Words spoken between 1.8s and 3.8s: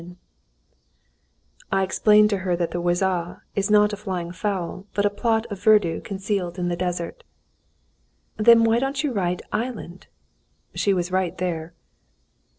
explained to her that the "oáz" was